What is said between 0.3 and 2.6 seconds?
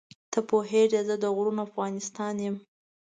ته خو پوهېږې زه د غرونو افغانستان یم.